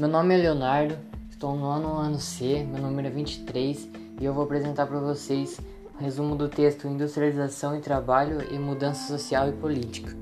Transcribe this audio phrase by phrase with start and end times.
[0.00, 0.96] Meu nome é Leonardo,
[1.28, 3.86] estou no ano, ano C, meu número é 23
[4.18, 5.60] e eu vou apresentar para vocês
[5.94, 10.16] o resumo do texto Industrialização e Trabalho e Mudança Social e Política.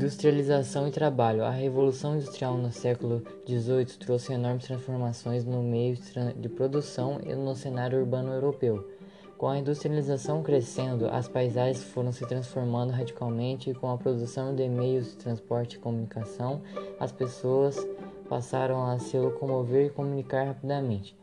[0.00, 1.42] Industrialização e trabalho.
[1.42, 5.98] A Revolução Industrial no século XVIII trouxe enormes transformações no meio
[6.36, 8.88] de produção e no cenário urbano europeu.
[9.36, 14.68] Com a industrialização crescendo, as paisagens foram se transformando radicalmente e com a produção de
[14.68, 16.62] meios de transporte e comunicação,
[17.00, 17.84] as pessoas
[18.28, 21.18] passaram a se locomover e comunicar rapidamente.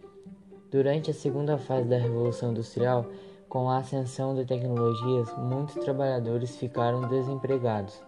[0.70, 3.06] Durante a segunda fase da Revolução Industrial,
[3.48, 8.04] com a ascensão de tecnologias, muitos trabalhadores ficaram desempregados.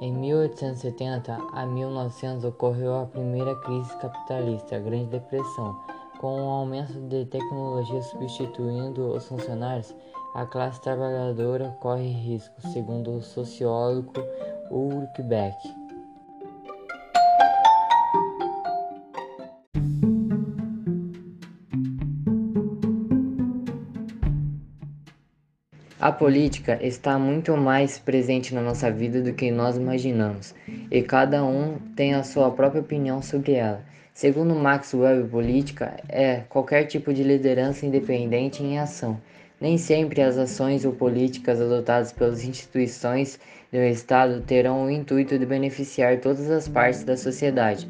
[0.00, 5.76] Em 1870 a 1900 ocorreu a primeira crise capitalista, a Grande Depressão.
[6.20, 9.92] Com o aumento de tecnologia substituindo os funcionários,
[10.34, 14.12] a classe trabalhadora corre risco, segundo o sociólogo
[14.70, 15.87] Ulrich Beck.
[26.00, 30.54] A política está muito mais presente na nossa vida do que nós imaginamos,
[30.88, 33.82] e cada um tem a sua própria opinião sobre ela.
[34.14, 39.20] Segundo Max Weber, política é qualquer tipo de liderança independente em ação.
[39.60, 43.36] Nem sempre as ações ou políticas adotadas pelas instituições
[43.72, 47.88] do Estado terão o intuito de beneficiar todas as partes da sociedade.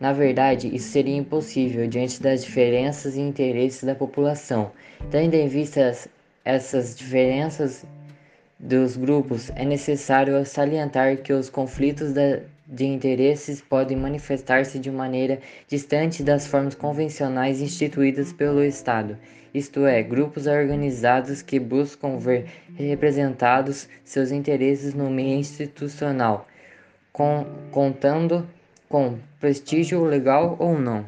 [0.00, 4.70] Na verdade, isso seria impossível diante das diferenças e interesses da população.
[5.10, 5.92] Tendo em vista
[6.44, 7.84] essas diferenças
[8.58, 12.12] dos grupos, é necessário salientar que os conflitos
[12.66, 19.16] de interesses podem manifestar-se de maneira distante das formas convencionais instituídas pelo Estado,
[19.52, 22.46] isto é, grupos organizados que buscam ver
[22.76, 26.46] representados seus interesses no meio institucional,
[27.12, 28.46] com, contando
[28.88, 31.04] com prestígio legal ou não.